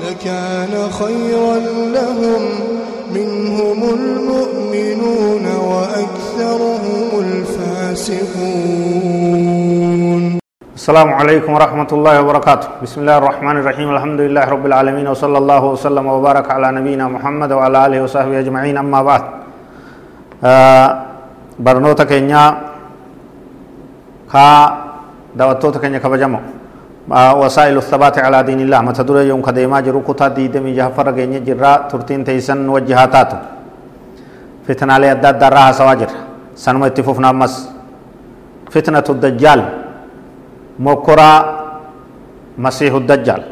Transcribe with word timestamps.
لكان 0.00 0.74
خيرا 0.90 1.56
لهم 1.96 2.42
منهم 3.14 3.80
المؤمنون 3.98 5.44
وأكثرهم 5.70 7.08
الفاسقون. 7.24 8.20
السلام 10.74 11.08
عليكم 11.12 11.52
ورحمة 11.52 11.90
الله 11.92 12.14
وبركاته. 12.20 12.68
بسم 12.82 12.98
الله 13.00 13.16
الرحمن 13.18 13.56
الرحيم. 13.60 13.88
الحمد 13.96 14.20
لله 14.20 14.44
رب 14.48 14.64
العالمين 14.66 15.06
وصلى 15.12 15.38
الله 15.38 15.62
وسلم 15.64 16.06
وبارك 16.06 16.50
على 16.50 16.72
نبينا 16.80 17.04
محمد 17.08 17.52
وعلى 17.52 17.86
آله 17.86 17.98
وصحبه 18.02 18.38
أجمعين. 18.40 18.76
أما 18.80 19.02
بعد 19.02 19.24
آه 20.44 20.88
برنوتا 21.60 22.04
كينيا 22.08 22.44
كا 24.32 24.46
دعوتوتا 25.36 25.78
كينيا 25.84 25.98
كبجمو. 26.00 26.59
وسائل 27.08 27.76
الثبات 27.76 28.18
على 28.20 28.42
دين 28.42 28.60
الله 28.60 28.80
متى 28.80 29.02
دور 29.02 29.24
يوم 29.24 29.40
كديما 29.40 29.80
جرو 29.80 30.04
كتا 30.04 30.28
دي 30.36 30.52
دمي 30.52 30.76
جهفر 30.76 31.06
كينيا 31.16 31.40
جرا 31.48 31.88
ترتين 31.90 32.24
تيسن 32.28 32.68
وجهاتاتو 32.68 33.38
فتنة 34.68 34.92
علي 34.92 35.12
أداد 35.16 35.38
دارها 35.40 35.72
سواجر 35.72 36.10
سنما 36.54 36.86
اتفوفنا 36.92 37.32
مس 37.32 37.54
فتنة 38.70 39.06
الدجال 39.14 39.60
dajjaal 43.08 43.42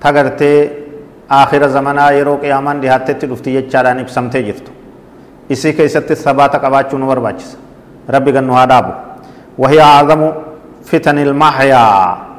tagartee 0.00 0.70
aakhira 1.30 1.68
zamanaa 1.68 2.10
yeroo 2.10 2.36
qiyaamaan 2.38 2.82
dhihaattetti 2.82 3.26
dhufti 3.28 3.54
jechaadhaan 3.56 4.00
ibsamtee 4.00 4.42
jirtu 4.42 4.70
isii 5.50 5.72
keessatti 5.72 6.16
sabaata 6.16 6.58
qabaachuu 6.58 6.98
nu 6.98 7.06
barbaachisa 7.06 7.56
rabbi 8.08 8.32
gannu 8.32 8.52
haa 8.52 8.66
dhaabu 8.66 8.92
wahiya 9.58 9.86
aadamu 9.86 10.32
fitan 10.84 11.18
ilmahyaa 11.18 12.31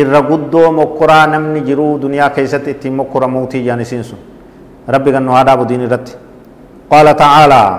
irra 0.00 0.20
guddoo 0.30 0.72
mokkoraa 0.72 1.26
namni 1.26 1.60
jiruu 1.68 1.98
duniyaa 2.02 2.30
keessatti 2.30 2.70
ittiin 2.70 2.94
mokkoramuutii 3.00 3.64
jaan 3.66 3.80
isiin 3.80 4.04
sun. 4.04 4.18
Rabbi 4.88 5.12
gannu 5.12 5.32
haa 5.32 5.44
dhaabu 5.46 5.68
diin 5.68 5.80
irratti. 5.86 6.16
Qaala 6.90 7.14
tacaalaa 7.14 7.70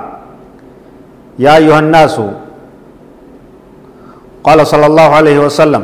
yaa 1.40 1.56
ayuha 1.62 1.78
annaasu 1.86 2.28
قال 4.48 4.60
صلى 4.74 4.86
الله 4.92 5.10
عليه 5.20 5.38
وسلم 5.46 5.84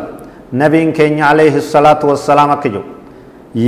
نبي 0.63 0.81
كين 0.97 1.19
عليه 1.29 1.55
الصلاة 1.63 2.01
والسلام 2.09 2.49
أكجو 2.55 2.81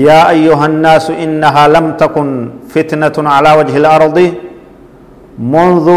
يا 0.08 0.22
أيها 0.36 0.66
الناس 0.72 1.06
إنها 1.24 1.64
لم 1.76 1.86
تكن 2.02 2.28
فتنة 2.74 3.16
على 3.36 3.50
وجه 3.60 3.76
الأرض 3.84 4.18
منذ 5.56 5.88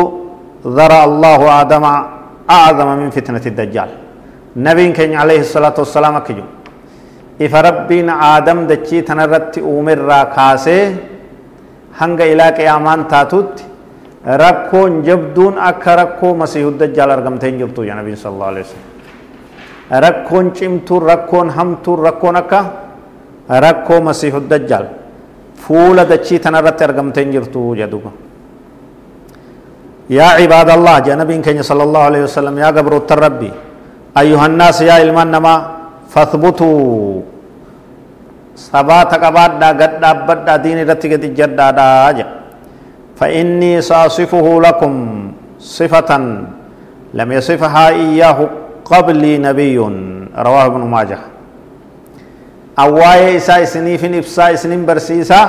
ذرى 0.76 1.00
الله 1.08 1.40
آدم 1.62 1.84
أعظم 2.58 2.88
من 3.00 3.08
فتنة 3.16 3.44
الدجال 3.50 3.90
نبي 4.68 4.86
كين 4.98 5.12
عليه 5.22 5.40
الصلاة 5.46 5.76
والسلام 5.82 6.14
أكجو 6.20 6.44
إف 7.44 7.52
ربين 7.68 8.08
آدم 8.34 8.58
دچي 8.70 8.98
تنرت 9.08 9.54
أمر 9.58 9.98
راكاسي 10.10 10.78
هنگ 12.00 12.20
إلى 12.32 12.46
قيامان 12.58 13.00
تاتوت 13.12 13.70
rakkoon 14.20 15.00
jabduun 15.00 15.56
akka 15.56 15.96
rakkoo 15.96 16.36
masiihu 16.36 16.76
dajjaal 16.76 17.10
argamteen 17.10 17.56
jirtu 17.56 17.80
nabiin 17.88 18.16
sallallahu 18.20 18.50
alaihi 18.52 18.66
wasallam 18.68 18.88
rakkoon 20.04 20.46
cimtuun 20.52 21.02
rakkoon 21.02 21.48
hamtuun 21.50 21.98
rakkoon 22.04 22.36
akka 22.36 22.60
rakkoo 23.48 24.00
masiihu 24.04 24.44
dajjaal 24.44 24.86
fuula 25.56 26.04
dachii 26.04 26.38
tanarratti 26.38 26.84
argamteen 26.84 27.32
jirtu 27.32 27.72
jedhuba 27.80 28.12
yaa 30.12 30.36
cibaadallah 30.36 31.00
jaa 31.00 31.16
nabiin 31.16 31.40
keenya 31.40 31.64
sallallahu 31.64 32.04
alaihi 32.12 32.24
wasallam 32.28 32.54
yaa 32.60 32.72
gabroottan 32.76 33.18
rabbi 33.18 33.50
ayyuhannaas 34.20 34.84
yaa 34.84 35.00
ilmaan 35.00 35.32
namaa 35.32 35.58
fathbutuu 36.12 37.24
sabaata 38.59 39.19
qabaadhaa 39.23 39.73
gad 39.81 39.93
dhaabbadhaa 40.03 40.57
diin 40.63 40.77
irratti 40.85 41.07
gad 41.13 41.23
ijjadhaadhaa 41.29 42.13
jedha 42.19 42.45
فإني 43.19 43.79
سأصفه 43.81 44.47
لكم 44.61 44.93
صفة 45.59 46.11
لم 47.19 47.29
يصفها 47.31 47.85
إياه 47.89 48.39
قبلي 48.85 49.33
نبي 49.47 49.77
رواه 50.35 50.65
ابن 50.65 50.83
ماجه 50.93 51.19
أواي 52.79 53.37
إسا 53.39 53.63
إسني 53.63 53.95
في 53.97 54.07
نفسا 54.11 54.53
إسنين 54.53 54.83
برسيسا 54.83 55.39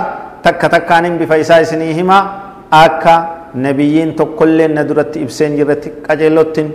تك 0.47 0.63
تكان 0.63 1.19
بفايسا 1.19 1.61
إسنيهما 1.67 2.19
أكا 2.73 3.15
نبيين 3.67 4.15
تقل 4.15 4.59
ندرت 4.77 5.13
إبسين 5.25 5.59
جرت 5.59 6.07
قجلوتين 6.07 6.69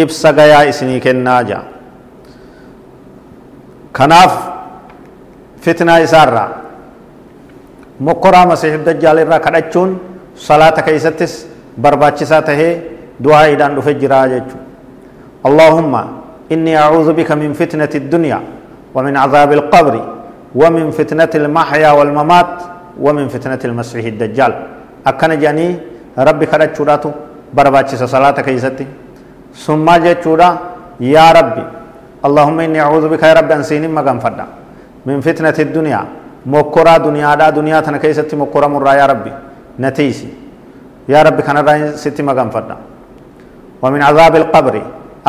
إبسا 0.00 0.30
غيا 0.38 0.60
إسني 0.72 0.96
كناجا 1.04 1.60
كناف 3.96 4.34
فتنة 5.65 5.93
إسارة 6.03 6.45
مقرى 8.07 8.41
مسيح 8.51 8.73
الدجال 8.79 9.17
الرا 9.25 9.37
كدچون 9.45 9.89
salaata 10.37 10.85
keeysattis 10.85 11.49
barbaachisaa 11.81 12.41
tahee 12.45 12.73
du'aa'iidhaan 13.23 13.73
dhufe 13.75 13.93
jiraa 14.01 14.27
jechu 14.29 14.57
allahumma 15.49 16.01
inni 16.53 16.77
acuudu 16.77 17.13
bika 17.17 17.35
min 17.35 17.53
fitnati 17.57 17.97
الدنيا 17.97 18.39
ومن 18.95 19.13
عذاب 19.17 19.51
القبر 19.53 19.95
ومن 20.55 20.85
فتنة 20.91 21.29
المحيا 21.35 21.91
والممات 21.91 22.53
ومن 23.05 23.25
فتنة 23.27 23.59
المسيح 23.69 24.05
الدجال 24.13 24.53
أكن 25.07 25.31
جاني 25.39 25.67
ربي 26.17 26.45
خرج 26.51 26.69
شوراتو 26.77 27.11
برباچس 27.53 28.01
صلاة 28.03 28.37
كيستي 28.41 28.85
ثم 29.65 29.85
جچورا 30.05 30.49
يا 31.15 31.27
ربي 31.37 31.65
اللهم 32.25 32.57
إني 32.65 32.79
أعوذ 32.81 33.05
بك 33.13 33.23
يا 33.23 33.33
ربي 33.37 33.53
أنسيني 33.59 33.87
مغان 33.87 34.17
فدا 34.23 34.45
من 35.07 35.17
فتنة 35.27 35.57
الدنيا 35.65 36.01
مكرا 36.55 36.95
دنيا 37.07 37.35
دا 37.39 37.47
دنيا 37.57 37.79
تنا 37.85 37.97
كيستي 38.03 38.35
مكرا 38.35 38.67
مرا 38.67 38.93
يا 38.99 39.05
ربي 39.11 39.31
نتيسي 39.83 40.29
يا 41.13 41.19
رب 41.25 41.37
كان 41.45 41.57
راي 41.67 41.95
ستي 42.03 42.21
مقام 42.27 42.49
فدا. 42.55 42.75
ومن 43.83 44.01
عذاب 44.07 44.33
القبر 44.41 44.75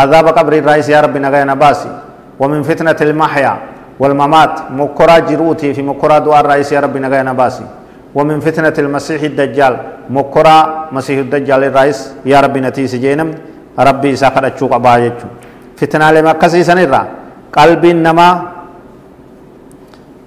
عذاب 0.02 0.26
قبر 0.38 0.52
الرئيس 0.52 0.88
يا 0.94 1.00
رب 1.04 1.14
نغايا 1.24 1.44
نباسي. 1.52 1.92
ومن 2.40 2.60
فتنة 2.62 2.98
المحيا 3.06 3.54
والممات 4.00 4.54
مكرا 4.80 5.16
جروتي 5.28 5.74
في 5.74 5.82
مكرا 5.82 6.18
دوار 6.26 6.44
الرئيس 6.44 6.68
يا 6.72 6.80
رب 6.80 6.96
نغايا 6.96 7.22
نباسي. 7.30 7.66
ومن 8.14 8.40
فتنة 8.40 8.76
المسيح 8.78 9.20
الدجال 9.30 9.74
مكرا 10.10 10.58
مسيح 10.96 11.18
الدجال 11.26 11.60
الرئيس 11.70 11.98
يا 12.26 12.38
رب 12.40 12.54
نتيسي 12.58 12.98
جينم. 12.98 13.30
ربي 13.78 14.10
ساخر 14.16 14.42
أتشوق 14.46 14.74
أبايتشو 14.74 15.28
فتنة 15.78 16.10
لما 16.10 16.32
قسي 16.42 16.66
سنرى 16.66 17.02
قلبي 17.54 17.92
نما 17.92 18.28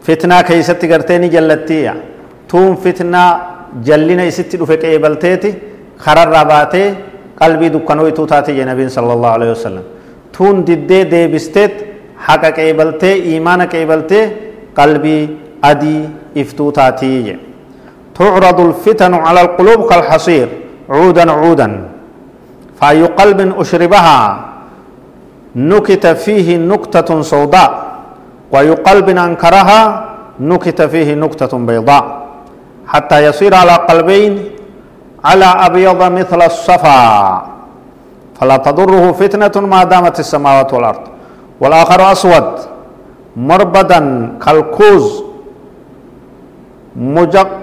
فتنة 0.08 0.42
كيستي 0.48 0.86
قرتيني 0.92 1.28
جلتية 1.36 1.94
توم 2.50 2.76
فتنة 2.76 3.52
jallina 3.88 4.26
isitti 4.26 4.58
dhufe 4.60 4.78
qeebalteeti 4.78 5.50
kararraa 6.04 6.46
baatee 6.46 6.88
qalbii 7.40 7.70
dukkanooytuu 7.74 8.28
taate 8.28 8.52
jee 8.58 8.66
nabiin 8.66 8.90
sallallahu 8.90 9.36
alaihi 9.38 9.54
wasallam 9.56 9.86
tuun 10.38 10.66
diddee 10.68 11.06
deebisteet 11.12 11.74
haqa 12.28 12.52
qeebaltee 12.58 13.16
iimaana 13.32 13.68
qeebaltee 13.74 14.26
qalbii 14.80 15.24
adii 15.62 16.02
iftuu 16.36 16.72
taatii 16.72 17.24
je 17.28 17.36
تعرض 18.20 18.60
الفتن 18.60 19.14
على 19.14 19.42
القلوب 19.42 19.90
كالحصير 19.90 20.48
عودا 20.90 21.32
عودا 21.32 21.70
فأي 22.80 23.04
قلب 23.04 23.40
أشربها 23.62 24.20
نكت 25.56 26.06
فيه 26.08 26.48
نكتة 26.58 27.10
سوداء 27.22 27.91
وأي 28.52 28.70
قلب 28.88 29.08
أنكرها 29.10 29.80
نكت 30.40 30.82
فيه 30.82 31.16
نكتة 31.16 31.58
بيضاء 31.58 32.04
حتى 32.88 33.18
يصير 33.26 33.56
على 33.56 33.72
قلبين 33.72 34.34
على 35.24 35.46
أبيض 35.46 36.02
مثل 36.04 36.42
الصفا. 36.42 37.02
فلا 38.38 38.58
تضره 38.58 39.12
فتنة 39.12 39.56
ما 39.68 39.84
دامت 39.84 40.20
السماوات 40.20 40.74
والأرض. 40.74 41.04
والآخر 41.62 42.12
أسود 42.12 42.50
مربدا 43.38 44.00
كالكوز 44.44 45.24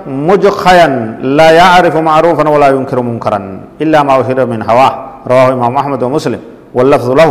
مجخيا 0.06 0.88
لا 1.20 1.48
يعرف 1.50 1.96
معروفا 1.96 2.48
ولا 2.48 2.68
ينكر 2.68 2.98
منكرا 3.02 3.60
إلا 3.82 4.02
ما 4.02 4.20
أشهر 4.20 4.46
من 4.46 4.62
هواه. 4.70 4.94
رواه 5.26 5.52
إمام 5.52 5.76
أحمد 5.76 6.02
ومسلم 6.02 6.40
واللفظ 6.74 7.10
له. 7.10 7.30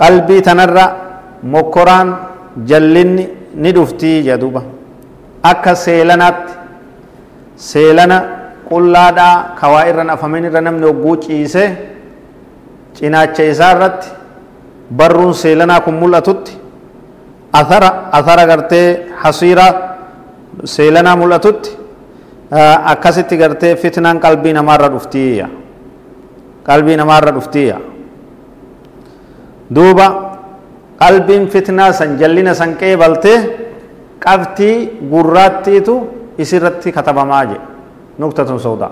قلبي 0.00 0.40
تنرى 0.40 0.86
mokkoraan 1.42 2.08
jallinni 2.66 3.28
ni 3.54 3.72
dhuftii 3.74 4.22
jedhuba 4.28 4.62
akka 5.42 5.74
seelanaatti 5.74 6.52
seelana 7.56 8.18
qullaadhaa 8.68 9.54
kawaa 9.60 9.84
irra 9.90 10.04
nafamin 10.04 10.44
irra 10.48 10.60
namni 10.60 10.86
ogguu 10.86 11.16
ciise 11.24 11.64
cinaacha 12.96 13.42
isaa 13.52 13.72
irratti 13.76 14.08
barruun 14.98 15.34
seelanaa 15.34 15.80
kun 15.80 15.94
mul'atutti 16.02 16.52
athara 17.60 17.90
athara 18.18 18.44
gartee 18.46 18.86
hasiiraa 19.22 19.72
seelanaa 20.64 21.16
mul'atutti 21.16 21.70
akkasitti 22.92 23.36
gartee 23.36 23.76
fitnaan 23.76 24.20
qalbii 24.20 24.52
namaarra 24.58 24.88
dhuftiiyya 24.94 25.46
qalbii 26.68 26.96
namaarra 26.96 27.32
dhuftiiyya 27.36 27.76
duuba 29.74 30.06
qalbiin 31.02 31.44
fitnaa 31.52 31.92
san 32.00 32.10
jallina 32.20 32.54
san 32.60 32.70
qeebaltee 32.80 33.38
qabtii 34.24 34.76
gurraattiitu 35.12 35.94
isirratti 36.42 36.88
katabamaa 36.98 37.44
jedhe 37.50 37.60
nuktatun 38.22 38.60
sawdaa 38.66 38.90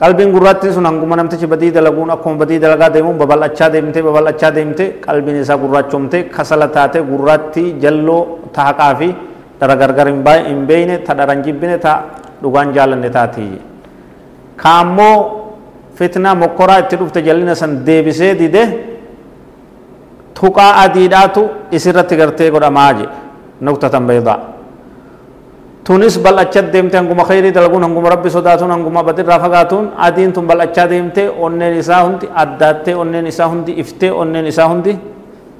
qalbiin 0.00 0.30
gurraattiin 0.34 0.72
sun 0.76 0.86
hanguma 0.88 1.16
namtichi 1.20 1.46
badii 1.52 1.70
dalaguun 1.76 2.10
akkuma 2.14 2.36
badii 2.42 2.58
dalagaa 2.64 2.90
deemuun 2.94 3.18
babal'achaa 3.22 3.68
deemtee 3.74 4.02
babal'achaa 4.08 4.50
deemtee 4.56 4.88
qalbiin 5.06 5.36
isaa 5.44 5.58
gurraachomtee 5.62 6.22
kasala 6.36 6.68
taatee 6.76 7.02
gurraattii 7.10 7.68
jalloo 7.82 8.20
ta 8.54 8.60
haqaa 8.68 8.92
fi 9.00 9.08
dhara 9.60 9.74
gargar 9.82 10.06
hin 10.08 10.62
beeyne 10.68 10.94
ta 11.06 11.12
dharan 11.18 11.42
jibbine 11.46 11.76
ta 11.86 11.92
dhugaan 12.42 12.68
jaalanne 12.76 13.10
taatii 13.16 13.58
ka 14.62 14.70
ammoo 14.82 15.16
fitnaa 15.98 16.34
mokkoraa 16.42 16.78
itti 16.84 16.96
dhufte 17.00 17.20
jallina 17.28 17.54
san 17.54 17.72
deebisee 17.86 18.34
dide 18.40 18.62
tuqaa 20.38 20.72
adiidhaatu 20.84 21.42
isirratti 21.76 22.14
gartee 22.20 22.50
godhamaa 22.54 22.92
jedhe 22.98 23.08
nuktatan 23.66 24.06
baydaa 24.10 24.38
tunis 25.84 26.14
bal'achaa 26.24 26.68
deemte 26.72 26.96
hanguma 27.00 27.24
khayrii 27.28 27.52
dalaguun 27.56 27.82
hanguma 27.86 28.08
rabbi 28.14 28.30
sodaatuun 28.30 28.70
hanguma 28.70 29.02
badirraa 29.08 29.40
fagaatuun 29.44 29.86
adiin 30.06 30.32
tun 30.36 30.46
bal'achaa 30.50 30.86
deemte 30.92 31.22
onneen 31.46 31.74
isaa 31.82 32.02
hundi 32.06 32.26
addaattee 32.42 32.94
onneen 33.02 33.26
isaa 33.32 33.48
hundi 33.52 33.72
iftee 33.82 34.12
onneen 34.22 34.46
isaa 34.52 34.68
hundi 34.72 34.92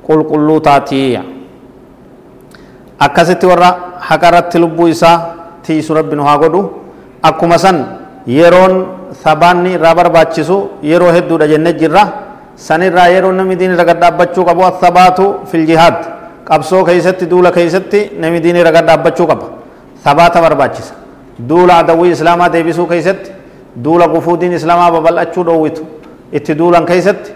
qulqulluu 0.07 0.61
taatiiyya 0.69 1.23
akkasitti 3.07 3.47
warra 3.47 3.71
haqarratti 4.09 4.59
lubbuu 4.59 4.89
isaa 4.95 5.17
tiisu 5.63 5.95
rabbi 5.95 6.17
nu 6.17 6.23
haa 6.29 6.39
godhu 6.39 6.61
akkuma 7.23 7.59
san 7.59 7.77
yeroon 8.27 8.75
sabaanni 9.25 9.75
irraa 9.77 9.95
barbaachisu 9.95 10.57
yeroo 10.91 11.13
hedduudha 11.17 11.47
jennee 11.53 11.73
jirra 11.81 12.03
sanirraa 12.67 13.09
yeroo 13.15 13.33
namni 13.39 13.57
diin 13.61 13.73
irra 13.75 13.85
gadhaabbachuu 13.91 14.45
qabu 14.49 14.63
athabaatu 14.71 15.25
fil 15.51 15.65
jihaad 15.71 15.97
qabsoo 16.49 16.83
keeysatti 16.89 17.25
duula 17.33 17.51
keeysatti 17.59 18.01
namni 18.23 18.41
diin 18.45 18.57
irra 18.63 18.73
gadhaabbachuu 18.79 19.27
qaba 19.33 19.47
sabaata 20.05 20.39
barbaachisa 20.47 20.95
duula 21.51 21.79
adawwii 21.83 22.11
islaamaa 22.17 22.49
deebisuu 22.55 22.87
keeysatti 22.93 23.31
duula 23.85 24.09
gufuudiin 24.15 24.53
islaamaa 24.59 24.91
babal'achuu 24.97 25.45
dhoowwitu 25.49 25.83
itti 26.33 26.53
duulan 26.61 26.85
keeysatti 26.91 27.31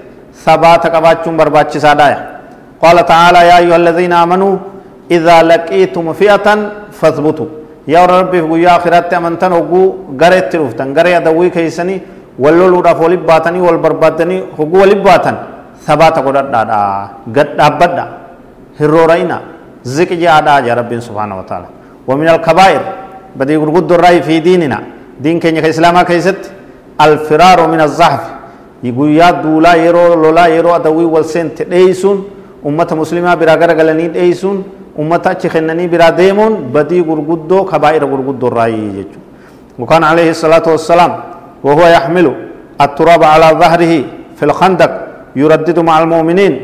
sabaata 0.44 0.90
qabaachuun 0.94 1.36
barbaachisaadhaaya 1.40 2.19
qaala 2.82 3.02
ta'aalaa 3.12 3.44
yaa 3.50 3.56
ayyuha 3.62 3.76
alladhiina 3.80 4.16
aamanuu 4.20 4.54
idaa 5.16 5.42
laqiitum 5.50 6.06
fi'atan 6.20 6.58
fathbutuu 7.00 7.48
yaa 7.92 8.00
warra 8.02 8.16
rabbiif 8.22 8.44
guyyaa 8.52 8.74
akhiraatti 8.80 9.14
amantan 9.20 9.52
hogguu 9.58 9.86
gareetti 10.22 10.56
dhuftan 10.62 10.88
garee 10.96 11.14
adawwii 11.20 11.50
keeysanii 11.56 11.98
wal 12.38 12.56
loluudhaaf 12.56 13.00
walii 13.00 13.17
baatanii 13.31 13.61
wal 13.61 13.79
barbaaddanii 13.79 14.43
hogguu 14.58 14.81
walii 14.84 15.00
baatan 15.05 15.37
sabaata 15.87 16.23
godhadhaadha 16.23 16.81
gad 17.37 17.56
dhaabbadha 17.58 18.05
hirroora'ina 18.81 19.38
ziqi 19.84 20.17
jaadhaa 20.17 20.61
jaa 20.67 20.75
rabbiin 20.81 21.00
subhaana 21.00 21.37
wa 21.37 21.46
ta'ala 21.50 21.69
ومن 22.08 22.29
الكبائر 22.29 22.82
بدي 23.37 23.56
غرغد 23.56 23.93
الرأي 23.93 24.23
في 24.23 24.40
ديننا 24.40 24.79
دين 25.20 25.38
كينيا 25.38 25.61
كإسلاما 25.61 26.02
كيست 26.02 26.50
الفرار 27.00 27.58
من 27.69 27.81
الزحف 27.81 28.25
يقول 28.84 29.43
دولا 29.43 29.75
يرو 29.75 30.14
لولا 30.23 30.46
يرو 30.46 30.76
أدوي 30.76 31.05
والسن 31.05 31.55
تديسون 31.55 32.19
أمة 32.67 32.90
مسلمة 33.02 33.34
براغر 33.34 33.70
غلني 33.79 34.06
ديسون 34.08 34.56
أمة 34.99 35.26
تخنني 35.43 35.87
برا 35.87 36.11
ديمون 36.11 36.52
بدي 36.75 37.00
غرغدو 37.08 37.58
كبائر 37.70 38.02
غرغد 38.12 38.43
الرأي 38.44 38.75
يجو 38.99 39.20
وكان 39.79 40.02
عليه 40.05 40.31
الصلاة 40.34 40.67
والسلام 40.75 41.12
وهو 41.62 41.87
يحمل 41.97 42.26
التراب 42.81 43.23
على 43.25 43.49
ظهره 43.62 43.93
في 44.37 44.43
الخندق 44.43 44.93
يردد 45.37 45.79
مع 45.79 46.03
المؤمنين 46.03 46.55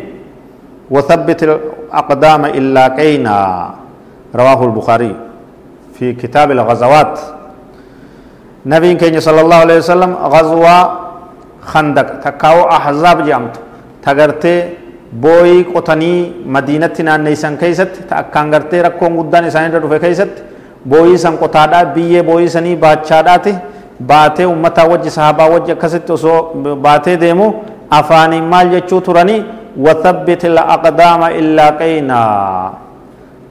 وثبت 0.91 1.41
الأقدام 1.43 2.43
إلا 2.45 2.89
كينا 2.99 3.37
رواه 4.35 4.61
البخاري 4.65 5.13
في 5.95 6.13
كتاب 6.13 6.51
الغزوات. 6.51 7.15
نبي 8.67 8.95
كين 8.95 9.21
صلى 9.21 9.41
الله 9.41 9.59
عليه 9.65 9.79
وسلم 9.83 10.13
غزوة 10.35 10.77
خندق 11.63 12.09
تكاو 12.25 12.59
أحزاب 12.69 13.17
جامت. 13.27 13.55
تغرتي 14.05 14.57
بوي 15.13 15.63
قطني 15.75 16.15
مدينة 16.47 16.97
نيسان 16.99 17.57
كيست 17.57 17.93
تأكان 18.11 18.55
غرتي 18.55 18.81
ركون 18.81 19.13
قدان 19.19 19.45
إساني 19.45 19.77
رفع 19.77 19.97
كيست. 20.05 20.35
بوي 20.87 21.17
سن 21.17 21.35
قطادا 21.43 21.83
بيه 21.95 22.21
بوي 22.21 22.49
سني 22.49 22.75
باتشاداتي. 22.83 23.55
Baatee 24.01 24.47
ummataa 24.47 24.85
wajji 24.87 25.11
sahabaa 25.11 25.47
wajji 25.49 25.73
akkasitti 25.73 26.13
osoo 26.13 26.55
baatee 26.83 27.17
deemu 27.17 27.55
afaaniin 27.91 28.45
maal 28.45 28.69
jechuu 28.71 29.01
turanii 29.01 29.45
wathabbit 29.87 30.45
alaqdaama 30.45 31.31
illaa 31.33 31.73
qaynaa 31.73 32.73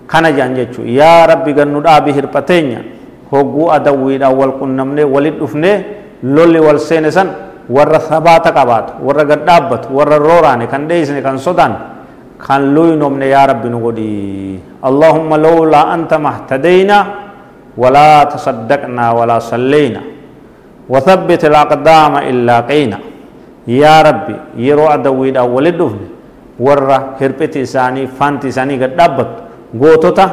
kana 0.08 0.32
jedhan 0.32 0.56
jechuu 0.56 0.86
yaa 0.86 1.28
rabbi 1.28 1.54
gannu 1.54 1.82
dhaabi 1.84 2.12
hirphateenya 2.14 2.80
hogguu 3.32 3.72
adawwiidhaan 3.72 4.36
wal 4.40 4.52
qunnamnee 4.60 5.04
walit 5.04 5.36
dhufnee 5.40 5.76
lolli 6.24 6.60
wal 6.60 6.80
seene 6.80 7.12
san 7.12 7.28
warra 7.70 8.00
sabaata 8.00 8.52
qabaatu 8.56 8.94
warra 9.04 9.24
gad 9.28 9.44
dhaabbatu 9.46 9.92
warra 9.98 10.18
rooraane 10.18 10.68
kan 10.72 10.88
dheeysne 10.88 11.22
kan 11.22 11.36
sodaan 11.40 11.76
kan 12.40 12.74
luynomne 12.74 13.28
yaa 13.30 13.48
rabbi 13.52 13.68
nu 13.70 13.80
godhi 13.84 14.60
allahumma 14.82 15.38
lawlaa 15.38 15.92
anta 15.92 16.20
mahtadayna 16.20 16.98
walaa 17.78 18.26
tasaddaqnaa 18.32 19.12
walaa 19.14 19.40
sallayna 19.44 20.02
وثبت 20.93 21.43
الأقدام 21.51 22.13
إلا 22.31 22.57
قينا 22.71 22.99
يا 23.83 23.95
ربي 24.07 24.37
يرو 24.69 24.87
أدويدا 24.97 25.41
ولدفن 25.55 26.03
ورّا 26.67 26.99
هربتي 27.21 27.63
ساني 27.75 28.07
فانتي 28.19 28.51
ساني 28.57 28.75
قد 28.83 28.93
دبت 28.99 29.31
غوتوتا 29.81 30.27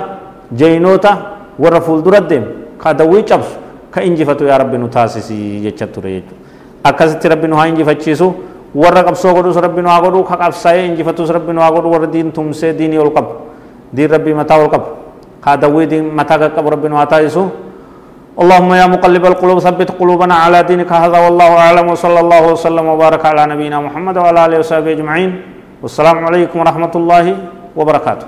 جينوتا 0.60 1.14
ورّا 1.62 1.80
فولدر 1.86 2.14
الدم 2.22 2.44
كادوي 2.82 3.22
چبس 3.30 3.50
كإنجفتو 3.94 4.44
يا 4.52 4.58
ربي 4.62 4.78
نتاسسي 4.84 5.40
يچتو 5.66 6.02
ريجو 6.06 6.36
akkasitti 6.84 7.28
rabbi 7.28 7.48
nu 7.48 7.56
haa 7.60 7.68
injifachiisu 7.68 8.28
warra 8.76 9.04
qabsoo 9.04 9.34
godhus 9.36 9.58
rabbi 9.60 9.82
nu 9.82 9.90
haa 9.90 10.02
godhu 10.02 10.24
ka 10.24 10.38
qabsaa'ee 10.38 10.86
injifatus 10.88 11.30
rabbi 11.30 11.52
nu 11.54 11.62
haa 11.62 11.72
godhu 11.72 11.92
warra 11.92 12.08
diin 12.08 12.32
tumsee 12.32 12.74
diinii 12.74 12.98
ol 12.98 13.12
qabu 13.12 13.34
diin 13.94 14.10
rabbii 14.10 14.34
mataa 14.34 14.60
ol 14.64 14.70
qabu 14.72 14.86
kaa 15.44 15.58
dawwii 15.58 15.88
diin 15.88 16.06
mataa 16.16 16.38
qaqqabu 16.40 16.70
rabbi 16.70 16.88
nu 16.90 16.96
haa 16.96 17.06
taasisu 17.06 17.44
اللهم 18.35 18.71
يا 18.75 18.87
مقلب 18.91 19.25
القلوب 19.27 19.59
ثبت 19.63 19.95
قلوبنا 19.95 20.35
على 20.35 20.63
دينك 20.67 20.91
هذا 20.91 21.19
والله 21.25 21.51
أعلم 21.55 21.87
وصلى 21.95 22.21
الله 22.21 22.43
وسلم 22.53 22.87
وبارك 22.87 23.23
على 23.27 23.47
نبينا 23.47 23.79
محمد 23.79 24.19
وعلى 24.19 24.39
آله 24.47 24.59
وصحبه 24.59 24.91
أجمعين. 24.99 25.31
والسلام 25.83 26.19
عليكم 26.27 26.57
ورحمة 26.59 26.95
الله 26.97 27.27
وبركاته. 27.79 28.27